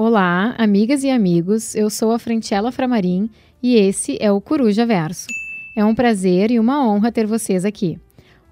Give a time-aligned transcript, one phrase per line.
[0.00, 1.74] Olá, amigas e amigos.
[1.74, 3.28] Eu sou a Frentiela Framarim
[3.60, 5.26] e esse é o Coruja Verso.
[5.76, 7.98] É um prazer e uma honra ter vocês aqui.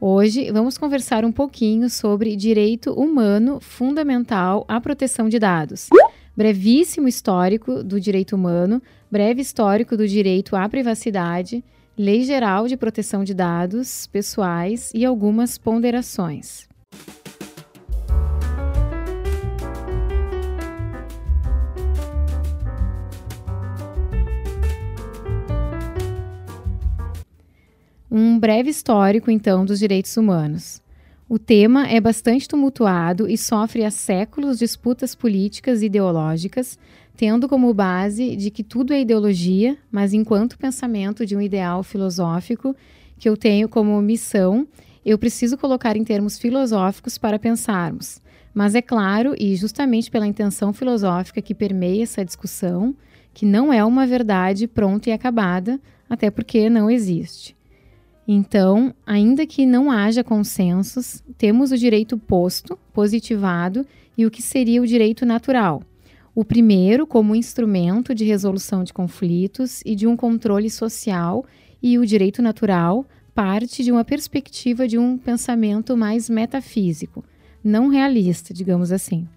[0.01, 5.89] Hoje vamos conversar um pouquinho sobre direito humano fundamental à proteção de dados.
[6.37, 11.65] Brevíssimo histórico do direito humano, breve histórico do direito à privacidade,
[11.97, 16.67] Lei Geral de Proteção de Dados Pessoais e algumas ponderações.
[28.19, 30.81] Um breve histórico, então, dos direitos humanos.
[31.29, 36.79] O tema é bastante tumultuado e sofre há séculos disputas políticas e ideológicas,
[37.15, 42.75] tendo como base de que tudo é ideologia, mas enquanto pensamento de um ideal filosófico
[43.19, 44.67] que eu tenho como missão,
[45.05, 48.23] eu preciso colocar em termos filosóficos para pensarmos.
[48.55, 52.97] Mas é claro, e justamente pela intenção filosófica que permeia essa discussão,
[53.35, 57.56] que não é uma verdade pronta e acabada, até porque não existe.
[58.29, 63.87] Então, ainda que não haja consensos, temos o direito posto, positivado,
[64.19, 65.83] e o que seria o direito natural.
[66.35, 71.45] O primeiro, como instrumento de resolução de conflitos e de um controle social,
[71.83, 77.23] e o direito natural parte de uma perspectiva de um pensamento mais metafísico,
[77.63, 79.29] não realista, digamos assim.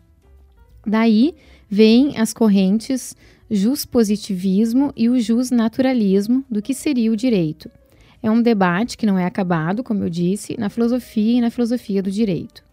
[0.88, 1.36] Daí
[1.70, 3.16] vêm as correntes
[3.86, 5.18] positivismo e o
[5.52, 7.70] naturalismo do que seria o direito.
[8.22, 12.04] É um debate que não é acabado, como eu disse, na filosofia e na filosofia
[12.04, 12.64] do direito.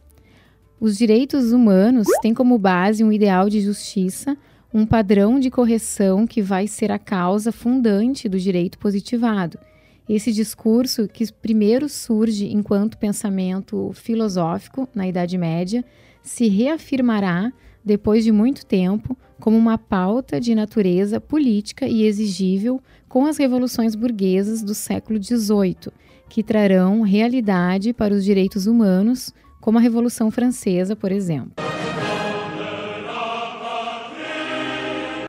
[0.81, 4.37] Os direitos humanos têm como base um ideal de justiça,
[4.75, 9.59] um padrão de correção que vai ser a causa fundante do direito positivado.
[10.09, 15.85] Esse discurso, que primeiro surge enquanto pensamento filosófico na Idade Média,
[16.23, 17.53] se reafirmará,
[17.85, 23.95] depois de muito tempo, como uma pauta de natureza política e exigível com as revoluções
[23.95, 25.93] burguesas do século XVIII,
[26.29, 31.65] que trarão realidade para os direitos humanos, como a Revolução Francesa, por exemplo.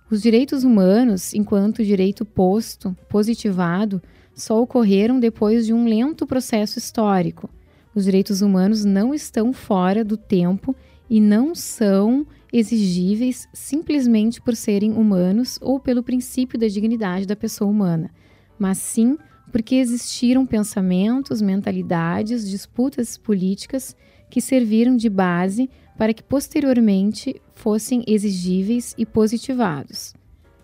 [0.09, 4.01] Os direitos humanos, enquanto direito posto, positivado,
[4.33, 7.49] só ocorreram depois de um lento processo histórico.
[7.93, 10.75] Os direitos humanos não estão fora do tempo
[11.09, 17.69] e não são exigíveis simplesmente por serem humanos ou pelo princípio da dignidade da pessoa
[17.69, 18.09] humana,
[18.57, 19.17] mas sim
[19.51, 23.95] porque existiram pensamentos, mentalidades, disputas políticas
[24.29, 30.13] que serviram de base para que posteriormente fossem exigíveis e positivados.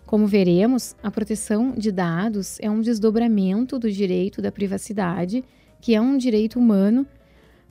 [0.06, 5.42] Como veremos, a proteção de dados é um desdobramento do direito da privacidade,
[5.80, 7.06] que é um direito humano,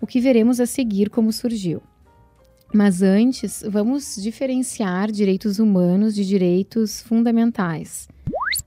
[0.01, 1.81] o que veremos a seguir como surgiu.
[2.73, 8.07] Mas antes, vamos diferenciar direitos humanos de direitos fundamentais.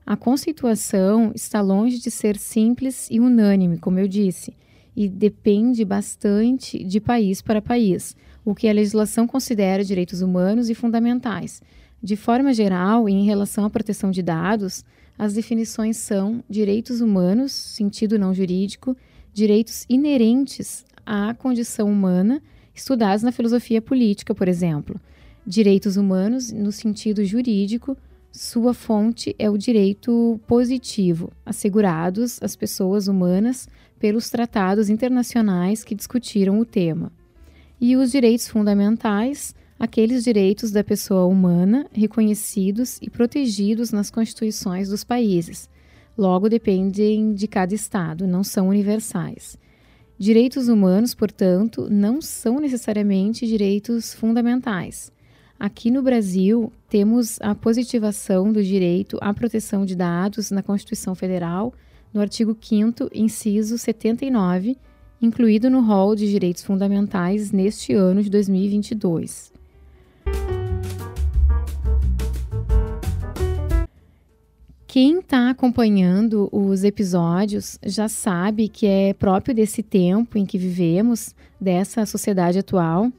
[0.07, 4.55] A conceituação está longe de ser simples e unânime, como eu disse,
[4.95, 8.15] e depende bastante de país para país,
[8.45, 11.61] o que a legislação considera direitos humanos e fundamentais.
[12.01, 14.85] De forma geral, e em relação à proteção de dados,
[15.19, 18.97] as definições são direitos humanos, sentido não jurídico,
[19.35, 22.41] direitos inerentes à condição humana
[22.77, 25.01] estudados na filosofia política, por exemplo.
[25.47, 27.97] Direitos humanos, no sentido jurídico,
[28.31, 33.67] sua fonte é o direito positivo, assegurados às pessoas humanas
[33.99, 37.11] pelos tratados internacionais que discutiram o tema.
[37.81, 45.03] E os direitos fundamentais, aqueles direitos da pessoa humana reconhecidos e protegidos nas constituições dos
[45.03, 45.69] países.
[46.17, 49.59] Logo, dependem de cada Estado, não são universais.
[50.19, 55.13] Direitos humanos, portanto, não são necessariamente direitos fundamentais.
[55.61, 61.75] Aqui no Brasil, temos a positivação do direito à proteção de dados na Constituição Federal,
[62.15, 64.79] no artigo 5, inciso 79,
[65.21, 69.56] incluído no rol de direitos fundamentais neste ano de 2022.
[74.87, 81.35] Quem está acompanhando os episódios já sabe que é próprio desse tempo em que vivemos,
[81.61, 83.11] dessa sociedade atual,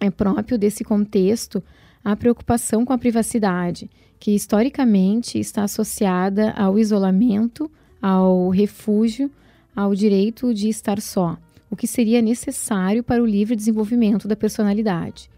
[0.00, 1.62] é próprio desse contexto
[2.04, 3.88] a preocupação com a privacidade,
[4.18, 7.70] que historicamente está associada ao isolamento,
[8.02, 9.30] ao refúgio,
[9.76, 11.38] ao direito de estar só,
[11.70, 15.30] o que seria necessário para o livre desenvolvimento da personalidade.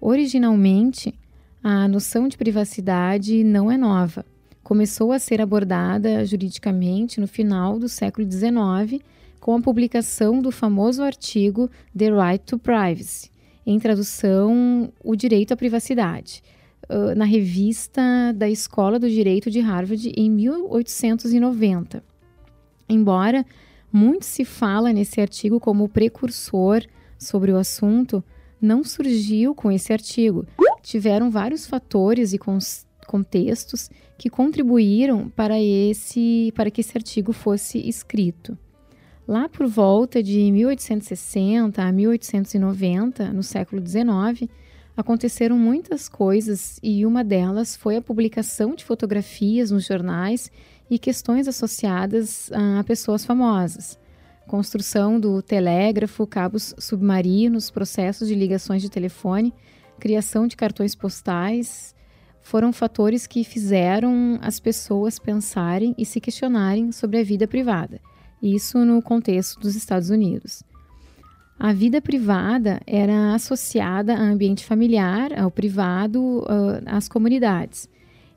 [0.00, 1.14] Originalmente,
[1.62, 4.24] a noção de privacidade não é nova
[4.64, 9.04] começou a ser abordada juridicamente no final do século XIX,
[9.38, 13.30] com a publicação do famoso artigo The Right to Privacy,
[13.66, 16.42] em tradução, o direito à privacidade.
[17.16, 18.02] na revista
[18.34, 22.04] da Escola do Direito de Harvard em 1890.
[22.86, 23.46] Embora
[23.90, 26.82] muito se fala nesse artigo como precursor
[27.18, 28.22] sobre o assunto,
[28.60, 30.46] não surgiu com esse artigo.
[30.82, 32.38] Tiveram vários fatores e
[33.04, 38.56] contextos que contribuíram para esse para que esse artigo fosse escrito.
[39.26, 44.50] Lá por volta de 1860 a 1890, no século XIX,
[44.96, 50.52] aconteceram muitas coisas e uma delas foi a publicação de fotografias nos jornais
[50.90, 53.98] e questões associadas a pessoas famosas.
[54.46, 59.54] Construção do telégrafo, cabos submarinos, processos de ligações de telefone,
[59.98, 61.93] criação de cartões postais,
[62.44, 67.98] foram fatores que fizeram as pessoas pensarem e se questionarem sobre a vida privada.
[68.40, 70.62] Isso no contexto dos Estados Unidos.
[71.58, 76.44] A vida privada era associada ao ambiente familiar, ao privado,
[76.84, 77.88] às comunidades.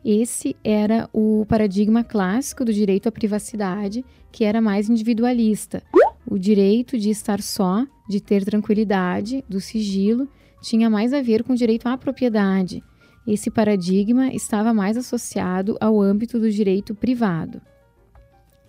[0.06, 5.84] Esse era o paradigma clássico do direito à privacidade, que era mais individualista.
[6.26, 10.30] O direito de estar só, de ter tranquilidade, do sigilo,
[10.62, 12.82] tinha mais a ver com o direito à propriedade.
[13.28, 17.62] Esse paradigma estava mais associado ao âmbito do direito privado.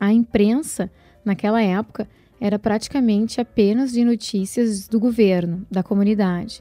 [0.01, 0.91] A imprensa,
[1.25, 2.09] naquela época,
[2.41, 6.61] era praticamente apenas de notícias do governo, da comunidade.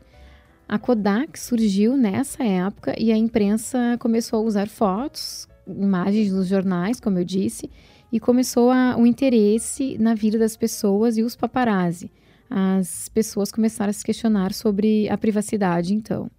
[0.69, 6.99] A Kodak surgiu nessa época e a imprensa começou a usar fotos, imagens nos jornais,
[6.99, 7.69] como eu disse,
[8.11, 12.11] e começou a, o interesse na vida das pessoas e os paparazzi.
[12.49, 16.29] As pessoas começaram a se questionar sobre a privacidade, então.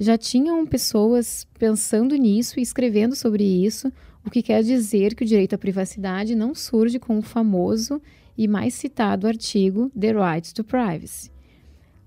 [0.00, 3.92] Já tinham pessoas pensando nisso e escrevendo sobre isso,
[4.24, 8.00] o que quer dizer que o direito à privacidade não surge com o famoso
[8.36, 11.32] e mais citado artigo The Right to Privacy.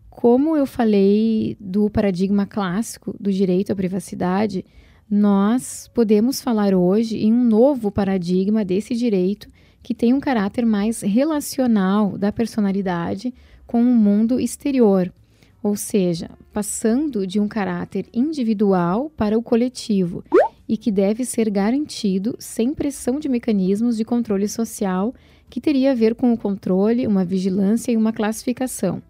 [0.10, 4.64] Como eu falei do paradigma clássico do direito à privacidade,
[5.10, 9.50] nós podemos falar hoje em um novo paradigma desse direito
[9.84, 13.34] que tem um caráter mais relacional da personalidade
[13.68, 15.12] com o mundo exterior,
[15.64, 20.24] ou seja, passando de um caráter individual para o coletivo
[20.68, 25.14] e que deve ser garantido sem pressão de mecanismos de controle social
[25.50, 29.04] que teria a ver com o controle, uma vigilância e uma classificação.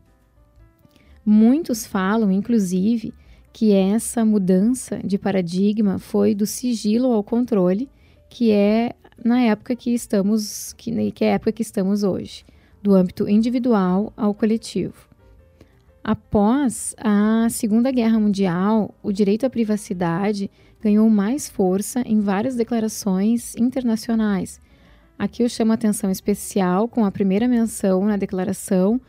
[1.23, 3.13] Muitos falam, inclusive,
[3.53, 7.87] que essa mudança de paradigma foi do sigilo ao controle,
[8.27, 12.43] que é na época que estamos, que, que é a época que estamos hoje,
[12.81, 15.10] do âmbito individual ao coletivo.
[16.03, 20.49] Após a Segunda Guerra Mundial, o direito à privacidade
[20.81, 24.59] ganhou mais força em várias declarações internacionais.
[25.17, 28.99] Aqui eu chamo a atenção especial com a primeira menção na Declaração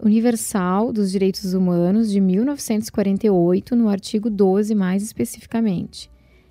[0.00, 6.08] Universal dos Direitos Humanos de 1948, no artigo 12 mais especificamente,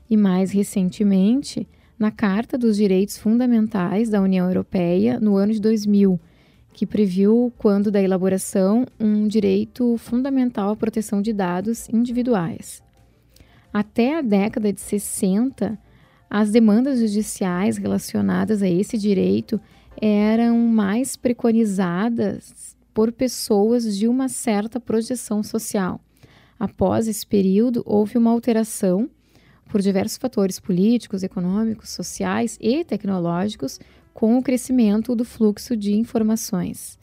[0.10, 1.66] e mais recentemente
[1.98, 6.20] na Carta dos Direitos Fundamentais da União Europeia no ano de 2000,
[6.78, 12.84] que previu, quando da elaboração, um direito fundamental à proteção de dados individuais.
[13.74, 15.76] Até a década de 60,
[16.30, 19.60] as demandas judiciais relacionadas a esse direito
[20.00, 26.00] eram mais preconizadas por pessoas de uma certa projeção social.
[26.60, 29.10] Após esse período, houve uma alteração
[29.68, 33.80] por diversos fatores políticos, econômicos, sociais e tecnológicos
[34.18, 36.98] com o crescimento do fluxo de informações,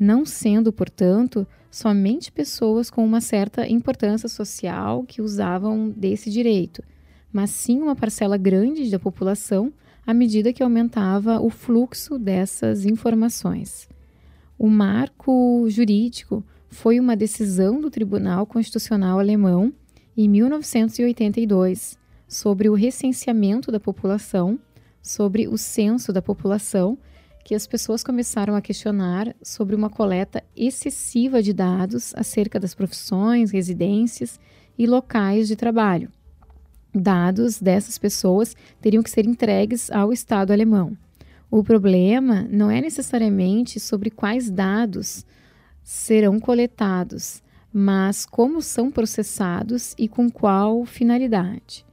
[0.00, 6.82] não sendo, portanto, somente pessoas com uma certa importância social que usavam desse direito,
[7.30, 9.74] mas sim uma parcela grande da população
[10.06, 13.86] à medida que aumentava o fluxo dessas informações.
[14.58, 19.70] O marco jurídico foi uma decisão do Tribunal Constitucional Alemão
[20.16, 24.58] em 1982 sobre o recenseamento da população,
[25.04, 26.96] sobre o censo da população,
[27.44, 33.50] que as pessoas começaram a questionar sobre uma coleta excessiva de dados acerca das profissões,
[33.50, 34.40] residências
[34.78, 36.10] e locais de trabalho.
[36.94, 40.96] Dados dessas pessoas teriam que ser entregues ao Estado alemão.
[41.50, 45.26] O problema não é necessariamente sobre quais dados
[45.82, 51.84] serão coletados, mas como são processados e com qual finalidade.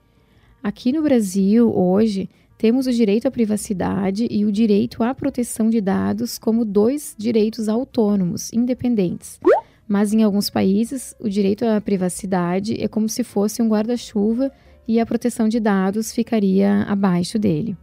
[0.63, 2.29] Aqui no Brasil, hoje,
[2.61, 7.67] temos o direito à privacidade e o direito à proteção de dados como dois direitos
[7.67, 9.39] autônomos, independentes.
[9.87, 14.51] Mas em alguns países, o direito à privacidade é como se fosse um guarda-chuva
[14.87, 17.75] e a proteção de dados ficaria abaixo dele.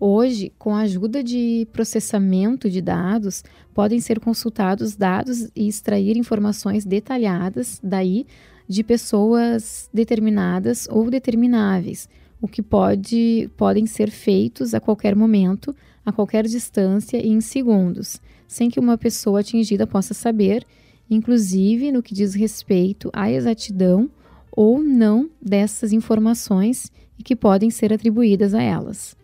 [0.00, 6.84] Hoje, com a ajuda de processamento de dados, podem ser consultados dados e extrair informações
[6.84, 8.26] detalhadas daí
[8.68, 12.08] de pessoas determinadas ou determináveis,
[12.40, 18.20] o que pode, podem ser feitos a qualquer momento, a qualquer distância e em segundos,
[18.48, 20.66] sem que uma pessoa atingida possa saber,
[21.08, 24.10] inclusive no que diz respeito à exatidão
[24.50, 29.16] ou não dessas informações e que podem ser atribuídas a elas.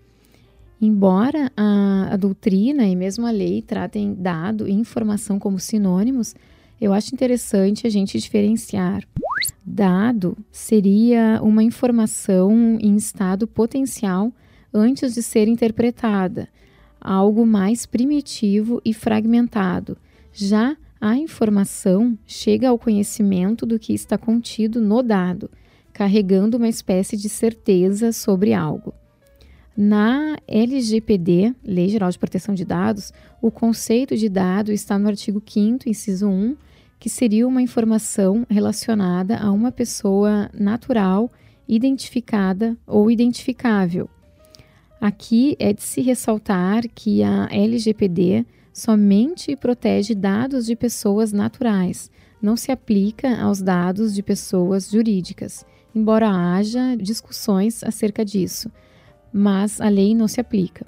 [0.81, 6.37] Embora a, a, doutrina e mesmo a lei tratem dado e informação como sinônimos,
[6.81, 9.03] eu acho interessante a gente diferenciar.
[9.71, 14.33] Dado seria uma informação em estado potencial
[14.73, 16.49] antes de ser interpretada,
[16.99, 19.99] algo mais primitivo e fragmentado.
[20.33, 25.51] Já a informação chega ao conhecimento do que está contido no dado,
[25.93, 28.95] carregando uma espécie de certeza sobre algo.
[29.77, 35.43] Na LGPD, Lei Geral de Proteção de Dados, o conceito de dado está no artigo
[35.47, 36.57] 5, inciso 1,
[36.99, 41.31] que seria uma informação relacionada a uma pessoa natural,
[41.67, 44.09] identificada ou identificável.
[45.01, 52.57] Aqui é de se ressaltar que a LGPD somente protege dados de pessoas naturais, não
[52.57, 55.65] se aplica aos dados de pessoas jurídicas,
[55.95, 58.71] embora haja discussões acerca disso,
[59.33, 60.87] mas a lei não se aplica.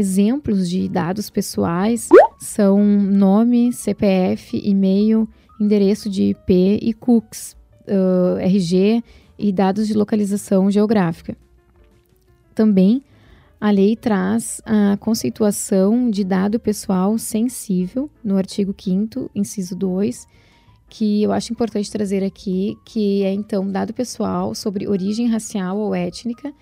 [0.00, 5.28] Exemplos de dados pessoais são nome, CPF, e-mail,
[5.60, 7.54] endereço de IP e cookies,
[7.86, 9.04] uh, RG
[9.38, 11.36] e dados de localização geográfica.
[12.54, 13.02] Também
[13.60, 20.26] a lei traz a conceituação de dado pessoal sensível no artigo 5 inciso 2,
[20.88, 25.94] que eu acho importante trazer aqui, que é então dado pessoal sobre origem racial ou
[25.94, 26.54] étnica,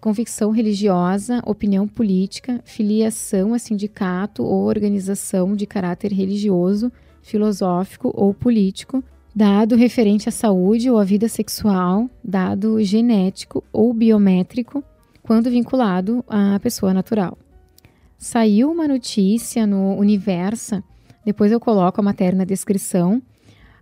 [0.00, 6.92] convicção religiosa, opinião política, filiação a sindicato ou organização de caráter religioso,
[7.22, 9.02] filosófico ou político,
[9.34, 14.82] dado referente à saúde ou à vida sexual, dado genético ou biométrico,
[15.22, 17.36] quando vinculado à pessoa natural.
[18.16, 20.82] Saiu uma notícia no Universa,
[21.24, 23.22] depois eu coloco a matéria na descrição.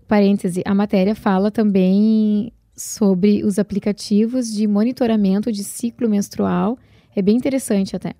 [0.08, 6.78] Parêntese, a matéria fala também sobre os aplicativos de monitoramento de ciclo menstrual.
[7.14, 8.14] É bem interessante até.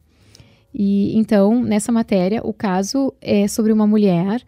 [0.73, 4.43] E então, nessa matéria, o caso é sobre uma mulher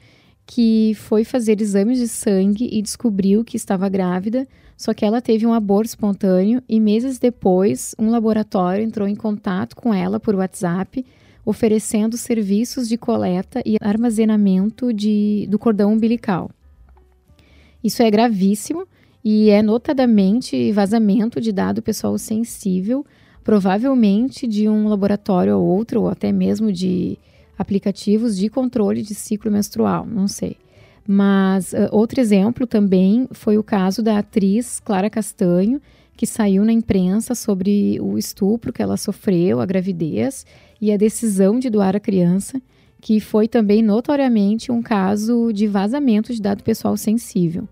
[0.46, 4.48] que foi fazer exames de sangue e descobriu que estava grávida,
[4.78, 9.76] só que ela teve um aborto espontâneo e meses depois um laboratório entrou em contato
[9.76, 11.04] com ela por WhatsApp,
[11.44, 16.50] oferecendo serviços de coleta e armazenamento de, do cordão umbilical.
[17.84, 18.86] Isso é gravíssimo
[19.30, 23.04] e é notadamente vazamento de dado pessoal sensível,
[23.44, 27.18] provavelmente de um laboratório ou outro, ou até mesmo de
[27.58, 30.56] aplicativos de controle de ciclo menstrual, não sei.
[31.06, 35.78] Mas uh, outro exemplo também foi o caso da atriz Clara Castanho,
[36.16, 40.46] que saiu na imprensa sobre o estupro que ela sofreu, a gravidez
[40.80, 42.62] e a decisão de doar a criança,
[42.98, 47.68] que foi também notoriamente um caso de vazamento de dado pessoal sensível.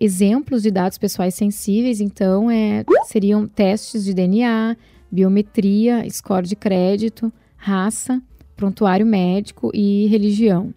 [0.00, 4.76] Exemplos de dados pessoais sensíveis, então, é, seriam testes de DNA,
[5.10, 8.20] biometria, score de crédito, raça,
[8.56, 10.74] prontuário médico e religião.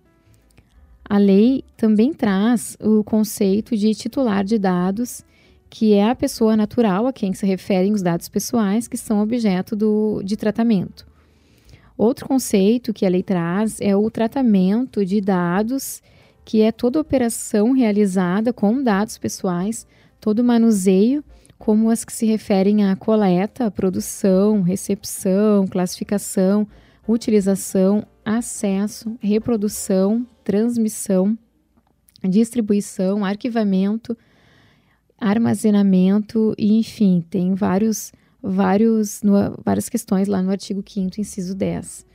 [1.10, 5.24] A lei também traz o conceito de titular de dados,
[5.70, 9.76] que é a pessoa natural a quem se referem os dados pessoais que são objeto
[9.76, 11.08] do, de tratamento.
[11.98, 16.02] Outro conceito que a lei traz é o tratamento de dados,
[16.48, 19.86] que é toda operação realizada com dados pessoais,
[20.18, 21.22] todo manuseio,
[21.60, 26.66] como as que se referem à coleta, produção, recepção, classificação,
[27.06, 31.38] utilização, acesso, reprodução, transmissão,
[32.24, 34.18] distribuição, arquivamento,
[35.20, 39.34] armazenamento e, enfim, tem vários, vários, no,
[39.66, 42.07] várias questões lá no artigo 5 inciso 10.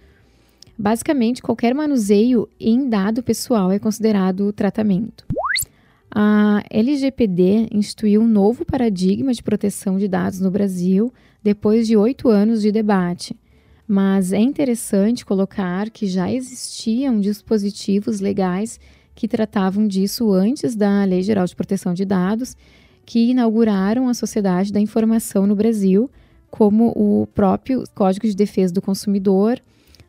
[0.83, 5.25] Basicamente, qualquer manuseio em dado pessoal é considerado tratamento.
[6.11, 12.29] A LGPD instituiu um novo paradigma de proteção de dados no Brasil depois de oito
[12.29, 13.37] anos de debate.
[13.87, 18.81] Mas é interessante colocar que já existiam dispositivos legais
[19.15, 22.57] que tratavam disso antes da Lei Geral de Proteção de Dados,
[23.07, 26.11] que inauguraram a Sociedade da Informação no Brasil,
[26.51, 29.63] como o próprio Código de Defesa do Consumidor,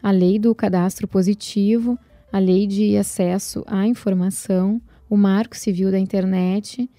[0.04, 1.98] a Lei do Cadastro Positivo,
[2.30, 6.90] a Lei de Acesso à Informação, o Marco Civil da Internet,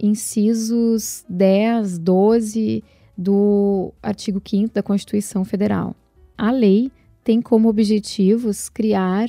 [0.00, 2.82] incisos 10, 12
[3.16, 5.94] do artigo 5 da Constituição Federal.
[6.38, 6.90] a lei
[7.22, 9.28] tem como objetivos criar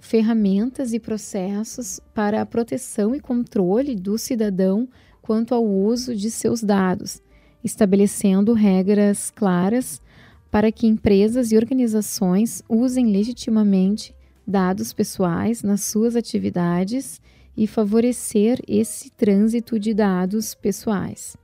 [0.00, 4.88] ferramentas e processos para a proteção e controle do cidadão
[5.20, 7.20] quanto ao uso de seus dados,
[7.62, 10.00] estabelecendo regras claras
[10.54, 14.14] para que empresas e organizações usem legitimamente
[14.46, 17.20] dados pessoais nas suas atividades
[17.56, 21.36] e favorecer esse trânsito de dados pessoais.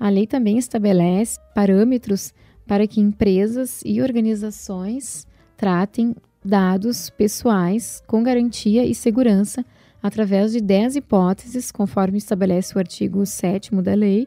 [0.00, 2.32] A lei também estabelece parâmetros
[2.66, 9.62] para que empresas e organizações tratem dados pessoais com garantia e segurança
[10.02, 14.26] através de 10 hipóteses, conforme estabelece o artigo 7 da lei,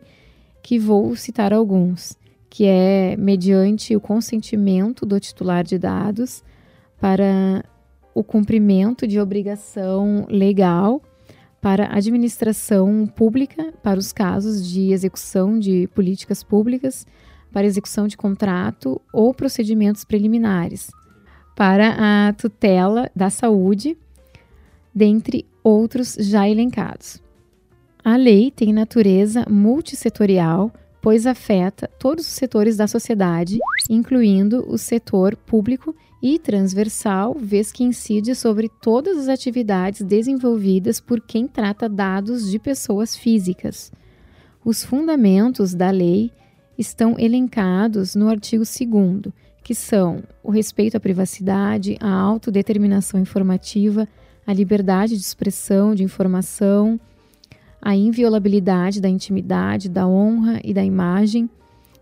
[0.62, 2.16] que vou citar alguns,
[2.50, 6.44] que é mediante o consentimento do titular de dados
[7.00, 7.64] para
[8.14, 11.02] o cumprimento de obrigação legal
[11.62, 17.06] para administração pública, para os casos de execução de políticas públicas,
[17.52, 20.92] para execução de contrato ou procedimentos preliminares,
[21.56, 23.98] para a tutela da saúde,
[24.94, 27.22] dentre outros já elencados.
[28.04, 30.72] A lei tem natureza multissetorial,
[31.08, 33.60] pois afeta todos os setores da sociedade,
[33.90, 41.22] incluindo o setor público e transversal, vez que incide sobre todas as atividades desenvolvidas por
[41.22, 43.90] quem trata dados de pessoas físicas.
[44.66, 46.30] Os fundamentos da lei
[46.78, 49.34] estão elencados no artigo 2,
[49.64, 54.06] que são o respeito à privacidade, a autodeterminação informativa,
[54.46, 57.00] a liberdade de expressão de informação,
[57.82, 61.50] a inviolabilidade da intimidade, da honra e da imagem,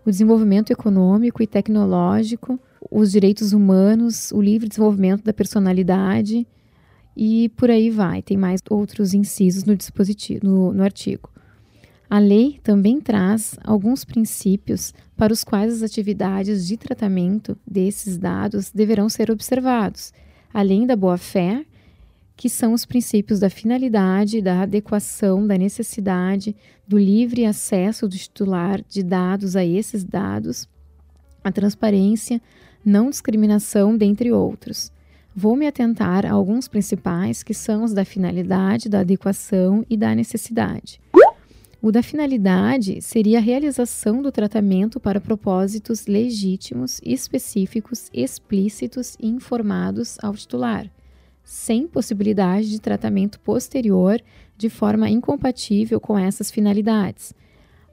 [0.04, 2.58] o desenvolvimento econômico e tecnológico,
[2.90, 6.46] os direitos humanos, o livre desenvolvimento da personalidade
[7.16, 8.22] e por aí vai.
[8.22, 11.30] Tem mais outros incisos no dispositivo, no, no artigo.
[12.08, 18.70] A lei também traz alguns princípios para os quais as atividades de tratamento desses dados
[18.70, 20.12] deverão ser observados,
[20.54, 21.64] além da boa-fé
[22.36, 26.54] que são os princípios da finalidade, da adequação, da necessidade,
[26.86, 30.68] do livre acesso do titular de dados a esses dados,
[31.42, 32.40] a transparência,
[32.84, 34.92] não discriminação, dentre outros.
[35.34, 40.14] Vou me atentar a alguns principais que são os da finalidade, da adequação e da
[40.14, 41.00] necessidade.
[41.80, 50.18] O da finalidade seria a realização do tratamento para propósitos legítimos, específicos, explícitos e informados
[50.22, 50.90] ao titular
[51.46, 54.20] sem possibilidade de tratamento posterior
[54.56, 57.32] de forma incompatível com essas finalidades.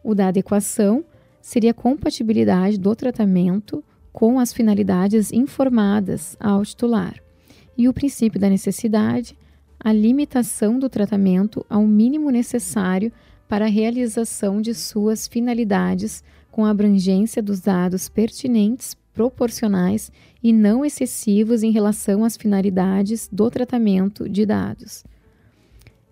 [0.04, 1.06] O da adequação
[1.40, 7.14] seria a compatibilidade do tratamento com as finalidades informadas ao titular.
[7.78, 9.38] E o princípio da necessidade,
[9.80, 13.12] a limitação do tratamento ao mínimo necessário
[13.48, 20.12] para a realização de suas finalidades com abrangência dos dados pertinentes proporcionais
[20.44, 25.06] e não excessivos em relação às finalidades do tratamento de dados.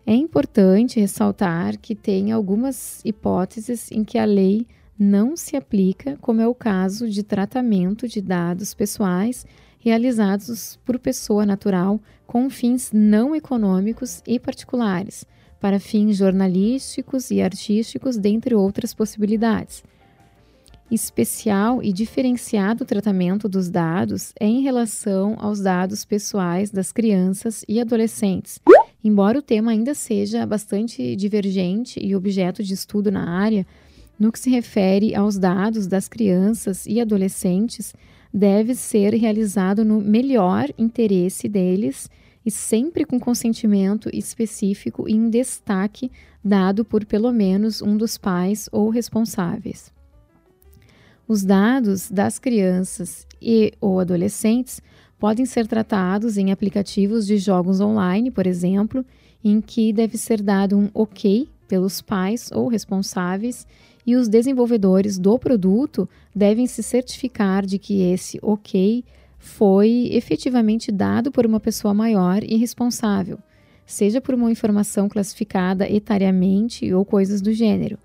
[0.05, 4.65] É importante ressaltar que tem algumas hipóteses em que a lei
[4.97, 9.45] não se aplica, como é o caso de tratamento de dados pessoais
[9.79, 15.25] realizados por pessoa natural com fins não econômicos e particulares,
[15.59, 19.83] para fins jornalísticos e artísticos, dentre outras possibilidades
[20.91, 27.79] especial e diferenciado tratamento dos dados é em relação aos dados pessoais das crianças e
[27.79, 28.59] adolescentes.
[29.03, 33.65] Embora o tema ainda seja bastante divergente e objeto de estudo na área,
[34.19, 37.95] no que se refere aos dados das crianças e adolescentes,
[38.31, 42.09] deve ser realizado no melhor interesse deles
[42.45, 46.11] e sempre com consentimento específico e em destaque
[46.43, 49.91] dado por pelo menos um dos pais ou responsáveis.
[51.31, 54.81] Os dados das crianças e ou adolescentes
[55.17, 59.05] podem ser tratados em aplicativos de jogos online, por exemplo,
[59.41, 63.65] em que deve ser dado um OK pelos pais ou responsáveis
[64.05, 69.01] e os desenvolvedores do produto devem se certificar de que esse OK
[69.39, 73.39] foi efetivamente dado por uma pessoa maior e responsável,
[73.85, 77.97] seja por uma informação classificada etariamente ou coisas do gênero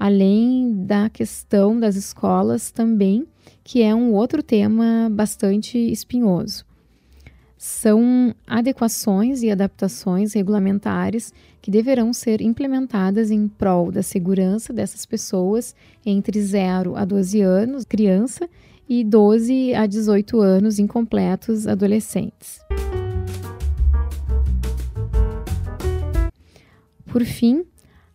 [0.00, 3.26] além da questão das escolas também,
[3.62, 6.64] que é um outro tema bastante espinhoso.
[7.58, 15.76] São adequações e adaptações regulamentares que deverão ser implementadas em prol da segurança dessas pessoas
[16.06, 18.48] entre 0 a 12 anos, criança,
[18.88, 22.60] e 12 a 18 anos, incompletos, adolescentes.
[27.04, 27.66] Por fim,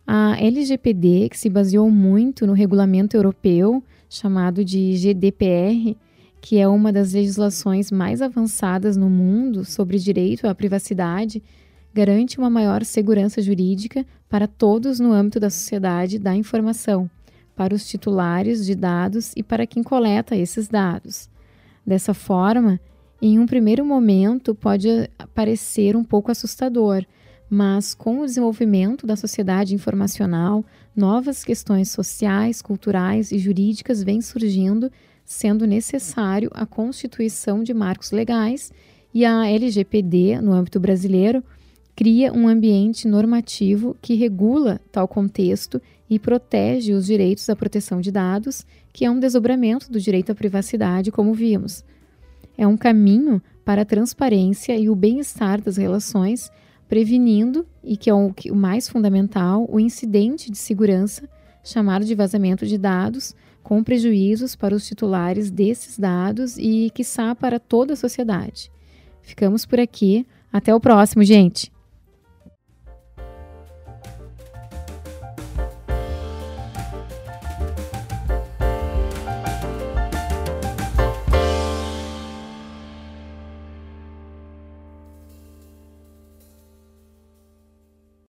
[0.06, 5.96] a LGPD, que se baseou muito no regulamento europeu chamado de GDPR,
[6.40, 11.42] que é uma das legislações mais avançadas no mundo sobre direito à privacidade,
[11.92, 17.10] garante uma maior segurança jurídica para todos no âmbito da sociedade da informação,
[17.56, 21.28] para os titulares de dados e para quem coleta esses dados.
[21.84, 22.78] Dessa forma,
[23.20, 24.88] em um primeiro momento pode
[25.34, 27.04] parecer um pouco assustador,
[27.48, 34.90] mas com o desenvolvimento da sociedade informacional, novas questões sociais, culturais e jurídicas vêm surgindo,
[35.24, 38.72] sendo necessário a constituição de marcos legais
[39.14, 41.42] e a LGPD, no âmbito brasileiro,
[41.94, 48.12] cria um ambiente normativo que regula tal contexto e protege os direitos à proteção de
[48.12, 51.82] dados, que é um desdobramento do direito à privacidade, como vimos.
[52.58, 56.50] É um caminho para a transparência e o bem-estar das relações,
[56.88, 61.28] prevenindo, e que é o, o mais fundamental, o incidente de segurança,
[61.62, 67.58] chamado de vazamento de dados, com prejuízos para os titulares desses dados e, quiçá, para
[67.58, 68.70] toda a sociedade.
[69.22, 70.24] Ficamos por aqui.
[70.52, 71.75] Até o próximo, gente!